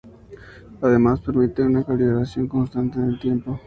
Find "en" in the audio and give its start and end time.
2.97-3.05